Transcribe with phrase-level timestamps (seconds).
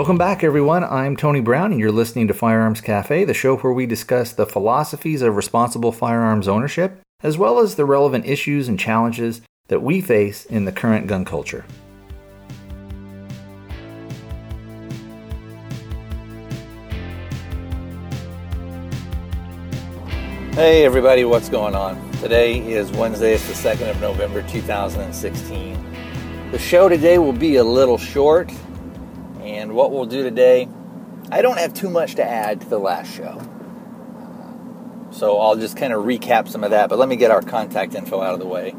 [0.00, 0.82] Welcome back, everyone.
[0.82, 4.46] I'm Tony Brown, and you're listening to Firearms Cafe, the show where we discuss the
[4.46, 10.00] philosophies of responsible firearms ownership, as well as the relevant issues and challenges that we
[10.00, 11.66] face in the current gun culture.
[20.54, 22.10] Hey everybody, what's going on?
[22.12, 25.94] Today is Wednesday, it's the 2nd of November 2016.
[26.52, 28.50] The show today will be a little short,
[29.60, 30.68] and what we'll do today,
[31.30, 33.40] I don't have too much to add to the last show.
[35.12, 37.94] So I'll just kind of recap some of that, but let me get our contact
[37.94, 38.74] info out of the way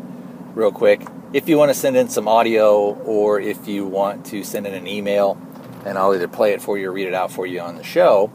[0.55, 1.05] real quick.
[1.33, 4.73] If you want to send in some audio or if you want to send in
[4.73, 5.39] an email,
[5.85, 7.83] and I'll either play it for you or read it out for you on the
[7.83, 8.31] show,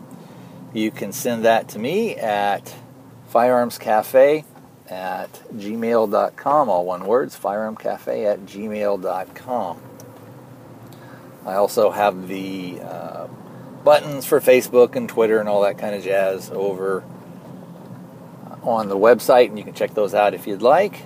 [0.73, 2.75] you can send that to me at
[3.33, 4.45] firearmscafe
[4.89, 9.81] at gmail.com, all one words, firearmcafe at gmail.com.
[11.47, 13.29] I also have the uh,
[13.85, 17.05] buttons for Facebook and Twitter and all that kind of jazz over
[18.63, 21.03] on the website, and you can check those out if you'd like.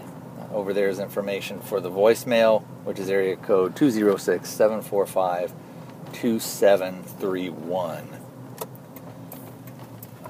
[0.50, 5.52] Over there is information for the voicemail, which is area code 206 745
[6.14, 8.08] 2731.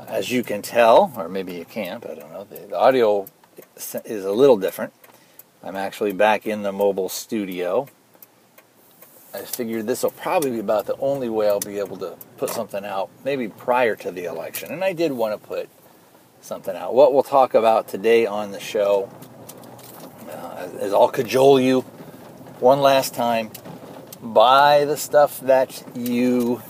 [0.08, 3.26] As you can tell, or maybe you can't, I don't know, the, the audio
[4.04, 4.92] is a little different.
[5.62, 7.86] I'm actually back in the mobile studio.
[9.32, 12.50] I figured this will probably be about the only way I'll be able to put
[12.50, 14.72] something out, maybe prior to the election.
[14.72, 15.68] And I did want to put
[16.40, 16.94] something out.
[16.94, 19.08] What we'll talk about today on the show
[20.28, 21.82] uh, is I'll cajole you
[22.58, 23.50] one last time.
[24.20, 26.60] Buy the stuff that you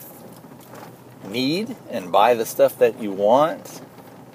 [1.26, 3.80] need and buy the stuff that you want.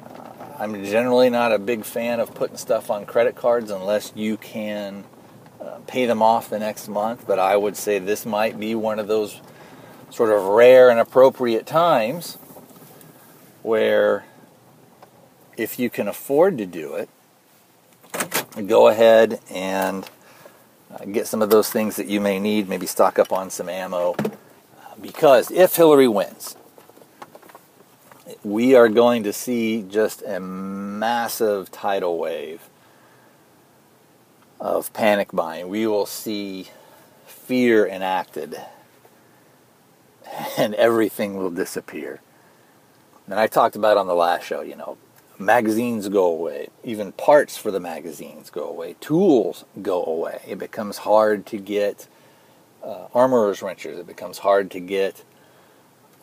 [0.03, 4.35] Uh, I'm generally not a big fan of putting stuff on credit cards unless you
[4.37, 5.05] can
[5.65, 8.99] uh, pay them off the next month, but I would say this might be one
[8.99, 9.41] of those
[10.11, 12.37] sort of rare and appropriate times
[13.63, 14.25] where
[15.57, 17.09] if you can afford to do it,
[18.67, 20.07] go ahead and
[20.91, 23.67] uh, get some of those things that you may need, maybe stock up on some
[23.67, 24.15] ammo.
[25.01, 26.55] Because if Hillary wins,
[28.43, 32.69] we are going to see just a massive tidal wave
[34.65, 35.69] of panic buying.
[35.69, 36.69] We will see
[37.27, 38.59] fear enacted
[40.57, 42.19] and everything will disappear.
[43.27, 44.97] And I talked about on the last show, you know,
[45.37, 50.41] magazines go away, even parts for the magazines go away, tools go away.
[50.47, 52.07] It becomes hard to get
[52.83, 55.23] uh, armorer's wrenches, it becomes hard to get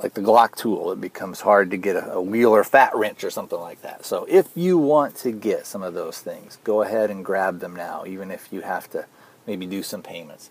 [0.02, 3.30] like the Glock tool, it becomes hard to get a, a Wheeler fat wrench or
[3.30, 4.04] something like that.
[4.04, 7.76] So if you want to get some of those things, go ahead and grab them
[7.76, 9.06] now, even if you have to
[9.46, 10.50] maybe do some payments.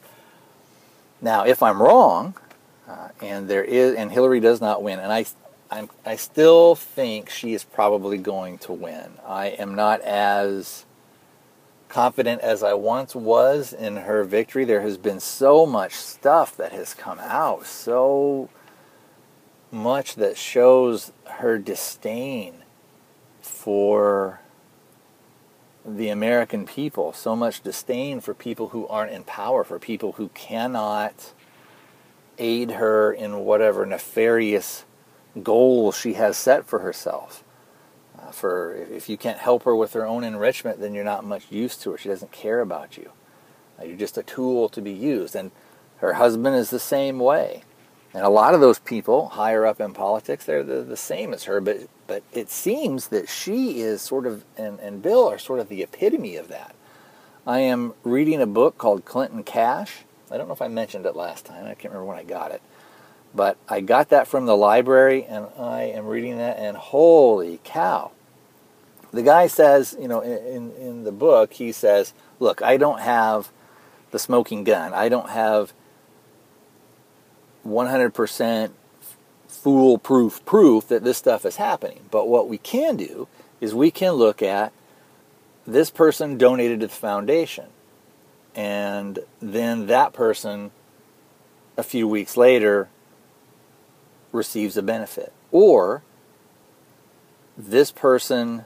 [1.22, 2.35] Now, if I'm wrong,
[2.88, 5.25] uh, and there is, and Hillary does not win, and I,
[5.69, 9.11] I'm, I still think she is probably going to win.
[9.25, 10.85] I am not as
[11.90, 14.63] confident as I once was in her victory.
[14.63, 18.50] There has been so much stuff that has come out, so
[19.72, 22.56] much that shows her disdain
[23.42, 24.42] for
[25.86, 30.28] the American people, so much disdain for people who aren't in power, for people who
[30.30, 31.34] cannot
[32.38, 34.86] aid her in whatever nefarious
[35.42, 37.44] goal she has set for herself.
[38.20, 41.52] Uh, for if you can't help her with her own enrichment, then you're not much
[41.52, 41.98] use to her.
[41.98, 43.12] She doesn't care about you.
[43.80, 45.36] Uh, you're just a tool to be used.
[45.36, 45.52] And
[45.98, 47.64] her husband is the same way.
[48.13, 51.45] And a lot of those people higher up in politics, they're the, the same as
[51.45, 55.59] her, but but it seems that she is sort of and, and Bill are sort
[55.59, 56.75] of the epitome of that.
[57.47, 59.99] I am reading a book called Clinton Cash.
[60.29, 61.66] I don't know if I mentioned it last time.
[61.66, 62.61] I can't remember when I got it.
[63.34, 68.11] But I got that from the library and I am reading that and holy cow.
[69.11, 73.52] The guy says, you know, in, in the book, he says, look, I don't have
[74.11, 74.93] the smoking gun.
[74.93, 75.73] I don't have
[77.66, 78.72] 100%
[79.47, 82.02] foolproof proof that this stuff is happening.
[82.09, 83.28] But what we can do
[83.59, 84.73] is we can look at
[85.67, 87.67] this person donated to the foundation.
[88.55, 90.72] And then that person,
[91.78, 92.90] a few weeks later,
[94.31, 95.31] receives a benefit.
[95.52, 96.02] Or
[97.57, 98.66] this person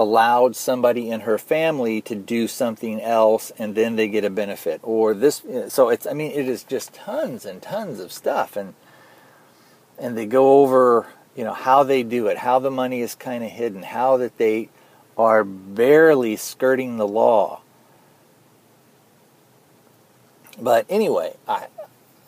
[0.00, 4.80] allowed somebody in her family to do something else and then they get a benefit.
[4.82, 8.74] Or this so it's i mean it is just tons and tons of stuff and
[9.98, 11.06] and they go over
[11.36, 14.36] you know how they do it how the money is kind of hidden how that
[14.38, 14.68] they
[15.18, 17.60] are barely skirting the law.
[20.58, 21.66] But anyway i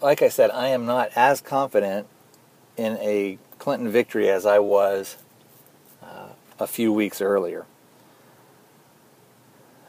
[0.03, 2.09] like I said, I am not as confident
[2.77, 5.17] in a Clinton victory as I was
[6.59, 7.67] a few weeks earlier.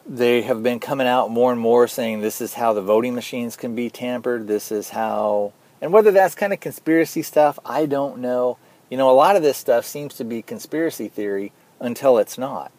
[0.05, 3.55] They have been coming out more and more saying this is how the voting machines
[3.55, 4.47] can be tampered.
[4.47, 8.57] This is how, and whether that's kind of conspiracy stuff, I don't know.
[8.89, 12.71] You know, a lot of this stuff seems to be conspiracy theory until it's not.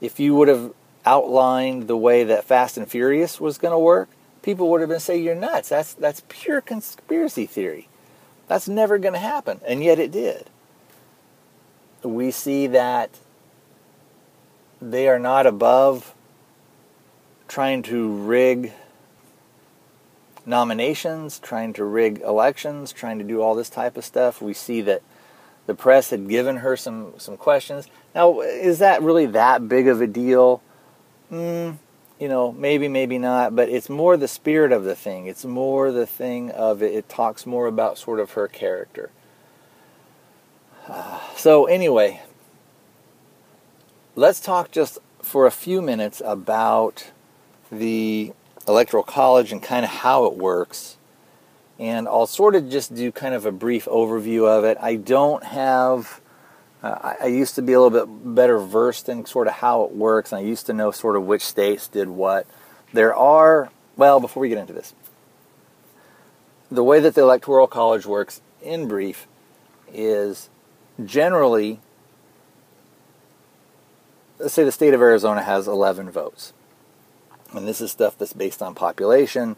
[0.00, 0.72] If you would have
[1.04, 4.08] outlined the way that Fast and Furious was going to work,
[4.42, 5.68] people would have been saying you're nuts.
[5.68, 7.88] That's that's pure conspiracy theory.
[8.48, 10.50] That's never going to happen, and yet it did.
[12.06, 13.10] We see that
[14.80, 16.14] they are not above
[17.48, 18.72] trying to rig
[20.44, 24.40] nominations, trying to rig elections, trying to do all this type of stuff.
[24.40, 25.02] We see that
[25.66, 27.88] the press had given her some some questions.
[28.14, 30.62] Now, is that really that big of a deal?
[31.30, 31.78] Mm,
[32.20, 35.26] you know, maybe, maybe not, but it's more the spirit of the thing.
[35.26, 36.94] It's more the thing of it.
[36.94, 39.10] It talks more about sort of her character.
[41.36, 42.22] So, anyway,
[44.14, 47.10] let's talk just for a few minutes about
[47.70, 48.32] the
[48.66, 50.96] Electoral College and kind of how it works.
[51.78, 54.78] And I'll sort of just do kind of a brief overview of it.
[54.80, 56.20] I don't have
[56.82, 59.84] uh, I, I, used to be a little bit better versed in sort of how
[59.84, 62.46] it works, and I used to know sort of which states did what.
[62.92, 64.94] There are, well, before we get into this,
[66.70, 69.26] the way that the Electoral College works, in brief,
[69.92, 70.50] is
[71.04, 71.80] generally,
[74.38, 76.52] let's say the state of Arizona has 11 votes.
[77.52, 79.56] And this is stuff that's based on population.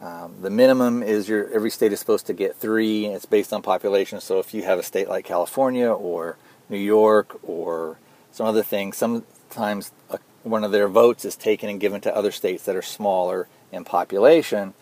[0.00, 3.06] Um, the minimum is your every state is supposed to get three.
[3.06, 4.20] It's based on population.
[4.20, 6.36] So if you have a state like California or
[6.68, 7.98] New York or
[8.30, 12.30] some other thing, sometimes a, one of their votes is taken and given to other
[12.30, 14.74] states that are smaller in population.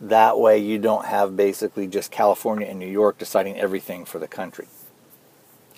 [0.00, 4.28] That way, you don't have basically just California and New York deciding everything for the
[4.28, 4.68] country.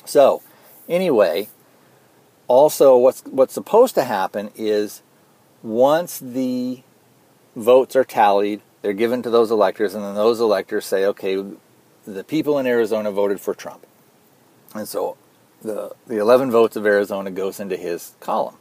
[0.08, 0.42] So,
[0.88, 1.48] anyway,
[2.46, 5.02] also what's what's supposed to happen is
[5.62, 6.82] once the
[7.54, 11.44] votes are tallied, they're given to those electors, and then those electors say, okay,
[12.06, 13.86] the people in Arizona voted for Trump.
[14.74, 15.18] And so
[15.60, 18.56] the, the 11 votes of Arizona goes into his column.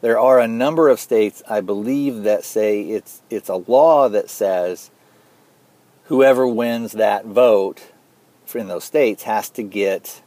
[0.00, 4.30] There are a number of states, I believe, that say it's, it's a law that
[4.30, 4.90] says
[6.04, 7.92] whoever wins that vote
[8.54, 10.22] in those states has to get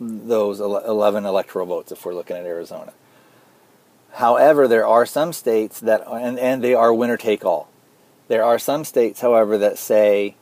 [0.00, 2.92] those 11 electoral votes if we're looking at Arizona.
[4.14, 7.68] However, there are some states that, and, and they are winner take all.
[8.28, 10.34] There are some states, however, that say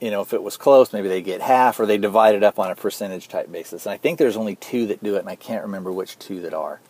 [0.00, 2.58] you know, if it was close, maybe they get half, or they divide it up
[2.58, 3.86] on a percentage type basis.
[3.86, 6.40] And I think there's only two that do it, and I can't remember which two
[6.42, 6.80] that are.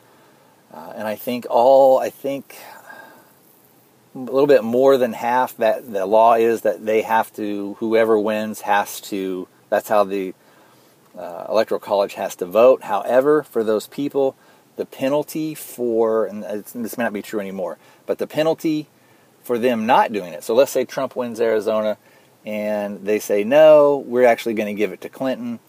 [0.73, 2.57] Uh, and I think all, I think
[4.19, 8.19] a little bit more than half that the law is that they have to, whoever
[8.19, 10.35] wins has to, that's how the
[11.17, 12.82] uh, electoral college has to vote.
[12.85, 14.35] However, for those people,
[14.76, 18.88] the penalty for, and this may not be true anymore, but the penalty
[19.43, 20.43] for them not doing it.
[20.43, 21.97] So let's say Trump wins Arizona
[22.45, 25.61] and they say, no, we're actually going to give it to Clinton.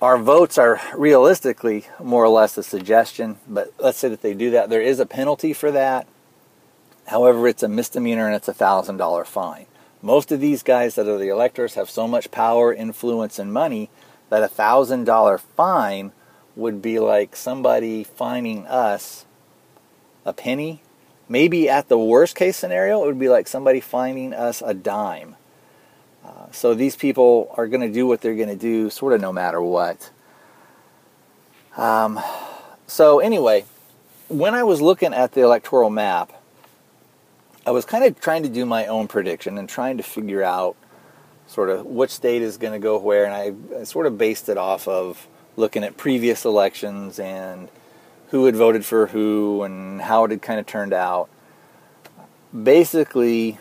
[0.00, 4.50] Our votes are realistically more or less a suggestion, but let's say that they do
[4.52, 4.70] that.
[4.70, 6.06] There is a penalty for that.
[7.06, 9.66] However, it's a misdemeanor and it's a $1,000 fine.
[10.00, 13.90] Most of these guys that are the electors have so much power, influence, and money
[14.30, 16.12] that a $1,000 fine
[16.56, 19.26] would be like somebody fining us
[20.24, 20.82] a penny
[21.30, 25.36] Maybe at the worst case scenario, it would be like somebody finding us a dime.
[26.24, 29.20] Uh, so these people are going to do what they're going to do, sort of
[29.20, 30.10] no matter what.
[31.76, 32.20] Um,
[32.86, 33.64] so anyway,
[34.28, 36.32] when I was looking at the electoral map,
[37.66, 40.76] I was kind of trying to do my own prediction and trying to figure out
[41.46, 44.48] sort of which state is going to go where, and I, I sort of based
[44.48, 47.68] it off of looking at previous elections and
[48.28, 51.28] who had voted for who and how it had kind of turned out.
[52.62, 53.58] Basically,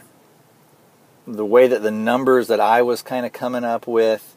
[1.35, 4.35] the way that the numbers that I was kind of coming up with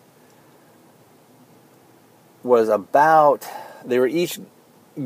[2.43, 3.47] was about,
[3.85, 4.39] they were each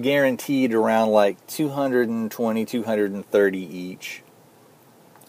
[0.01, 4.23] guaranteed around like 220, 230 each.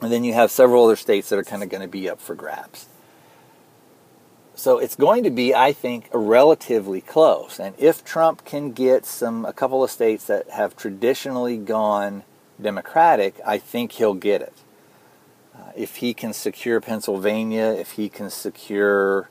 [0.01, 2.19] And then you have several other states that are kind of going to be up
[2.19, 2.87] for grabs.
[4.55, 7.59] So it's going to be, I think, relatively close.
[7.59, 12.23] And if Trump can get some a couple of states that have traditionally gone
[12.59, 14.53] Democratic, I think he'll get it.
[15.57, 19.29] Uh, if he can secure Pennsylvania, if he can secure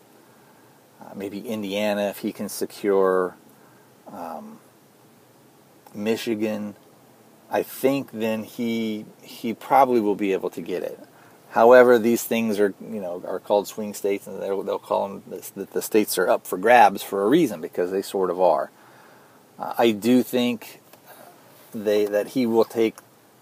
[1.00, 3.36] uh, maybe Indiana, if he can secure
[4.08, 4.58] um,
[5.94, 6.74] Michigan,
[7.50, 10.98] I think then he he probably will be able to get it.
[11.50, 15.22] However, these things are you know are called swing states, and they'll call them
[15.56, 18.70] that the states are up for grabs for a reason because they sort of are.
[19.58, 20.80] Uh, I do think
[21.72, 22.96] they that he will take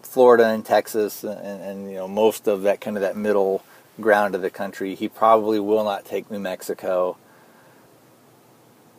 [0.05, 3.63] Florida and Texas and, and you know most of that kind of that middle
[4.01, 4.95] ground of the country.
[4.95, 7.17] He probably will not take New Mexico.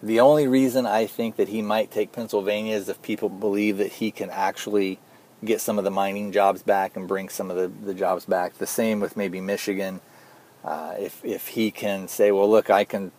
[0.02, 3.94] The only reason I think that he might take Pennsylvania is if people believe that
[3.94, 5.00] he can actually
[5.44, 8.58] get some of the mining jobs back and bring some of the, the jobs back.
[8.58, 10.02] The same with maybe Michigan.
[10.64, 13.12] Uh, if if he can say, well, look, I can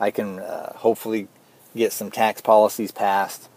[0.00, 1.28] I can uh, hopefully
[1.74, 3.48] get some tax policies passed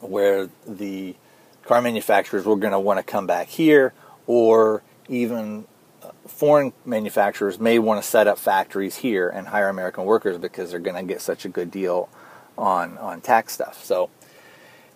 [0.00, 1.16] where the
[1.64, 3.92] car manufacturers were going to want to come back here,
[4.26, 5.66] or even
[6.02, 10.70] uh, foreign manufacturers may want to set up factories here and hire American workers because
[10.70, 12.08] they're going to get such a good deal
[12.56, 13.84] on on tax stuff.
[13.84, 14.10] So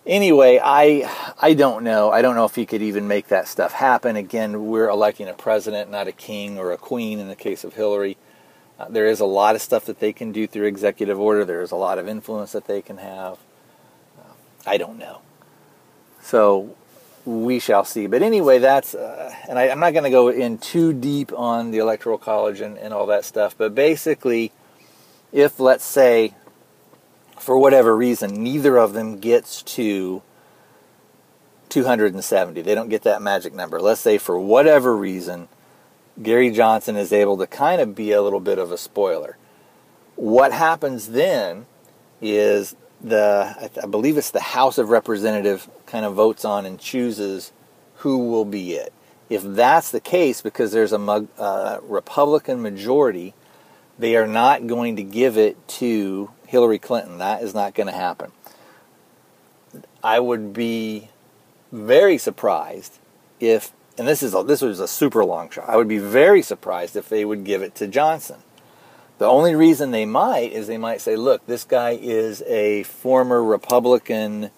[0.05, 1.09] anyway, I
[1.39, 2.11] I don't know.
[2.11, 4.15] I don't know if he could even make that stuff happen.
[4.15, 7.73] Again, we're electing a president, not a king or a queen in the case of
[7.75, 8.17] Hillary.
[8.79, 11.43] Uh, there is a lot of stuff that they can do through executive order.
[11.43, 13.37] There is a lot of influence that they can have.
[14.17, 14.33] Uh,
[14.65, 15.21] I don't know.
[16.21, 16.75] So
[17.25, 18.07] we shall see.
[18.07, 21.71] But anyway, that's, uh, and I, am not going to go in too deep on
[21.71, 23.55] the Electoral College and, and all that stuff.
[23.57, 24.51] But basically,
[25.31, 26.33] if let's say
[27.37, 30.21] for whatever reason, neither of them gets to
[31.69, 32.61] 270.
[32.61, 33.79] They don't get that magic number.
[33.79, 35.47] Let's say for whatever reason,
[36.21, 39.37] Gary Johnson is able to kind of be a little bit of a spoiler.
[40.15, 41.65] What happens then
[42.21, 47.51] is the, I believe it's the House of Representatives kind of votes on and chooses
[47.95, 48.93] who will be it.
[49.29, 53.33] If that's the case, because there's a uh, Republican majority,
[53.97, 57.19] they are not going to give it to Hillary Clinton.
[57.19, 58.31] That is not going to happen.
[60.03, 61.09] I would be
[61.71, 62.97] very surprised
[63.39, 65.69] if, and this is a, this was a super long shot.
[65.69, 68.37] I would be very surprised if they would give it to Johnson.
[69.19, 73.43] The only reason they might is they might say, "Look, this guy is a former
[73.43, 74.49] Republican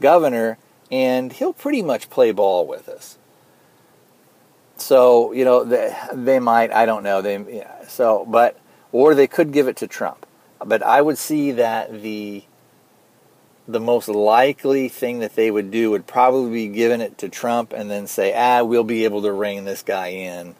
[0.00, 0.58] governor,
[0.90, 3.18] and he'll pretty much play ball with us."
[4.78, 6.72] So you know they, they might.
[6.72, 7.20] I don't know.
[7.20, 8.58] They yeah, so but
[8.90, 10.26] or they could give it to Trump.
[10.64, 12.44] But I would see that the
[13.68, 17.72] the most likely thing that they would do would probably be giving it to Trump
[17.72, 20.54] and then say, ah, we'll be able to rein this guy in.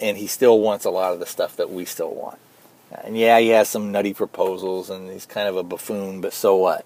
[0.00, 2.38] And he still wants a lot of the stuff that we still want.
[3.04, 6.56] And yeah, he has some nutty proposals and he's kind of a buffoon, but so
[6.56, 6.84] what?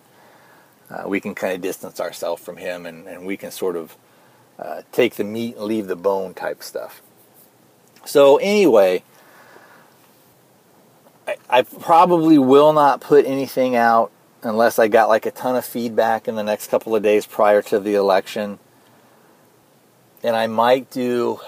[0.90, 3.96] Uh, we can kind of distance ourselves from him and, and we can sort of
[4.58, 7.00] uh, take the meat and leave the bone type stuff.
[8.04, 9.02] So, anyway,
[11.26, 14.10] I, I probably will not put anything out
[14.42, 17.62] unless I got like a ton of feedback in the next couple of days prior
[17.62, 18.58] to the election.
[20.22, 21.40] And I might do,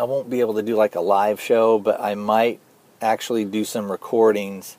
[0.00, 2.58] I won't be able to do like a live show, but I might
[3.02, 4.78] actually do some recordings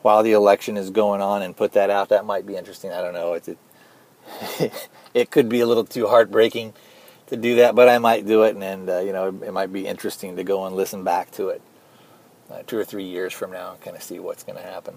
[0.00, 2.08] while the election is going on and put that out.
[2.08, 2.90] That might be interesting.
[2.90, 3.34] I don't know.
[3.34, 6.72] It's, it, it could be a little too heartbreaking
[7.26, 9.74] to do that, but I might do it, and, and uh, you know, it might
[9.74, 11.60] be interesting to go and listen back to it
[12.50, 14.94] uh, two or three years from now and kind of see what's going to happen.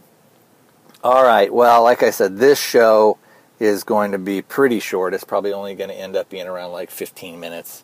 [1.03, 1.53] All right.
[1.53, 3.17] Well, like I said, this show
[3.59, 5.13] is going to be pretty short.
[5.13, 7.83] It's probably only going to end up being around like 15 minutes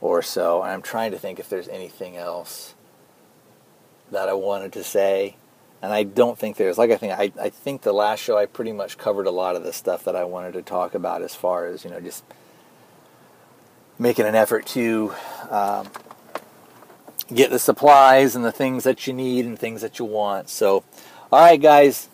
[0.00, 0.62] or so.
[0.62, 2.74] And I'm trying to think if there's anything else
[4.10, 5.36] that I wanted to say.
[5.80, 6.76] And I don't think there's.
[6.76, 9.54] Like I think I, I think the last show I pretty much covered a lot
[9.54, 12.24] of the stuff that I wanted to talk about as far as you know just
[13.98, 15.12] making an effort to
[15.50, 15.88] um,
[17.32, 20.48] get the supplies and the things that you need and things that you want.
[20.48, 20.84] So,
[21.32, 22.08] all right, guys,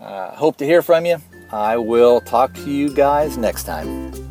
[0.00, 1.18] uh, hope to hear from you.
[1.52, 4.25] I will talk to you guys next time.